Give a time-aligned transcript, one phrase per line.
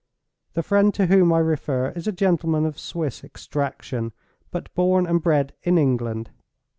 [0.53, 4.13] The friend to whom I refer is a gentleman of Swiss extraction,
[4.49, 6.31] but born and bred in England.